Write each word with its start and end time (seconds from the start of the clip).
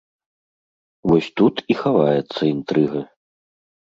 Вось 1.09 1.27
тут 1.41 1.55
і 1.73 1.77
хаваецца 1.83 2.39
інтрыга. 2.55 3.01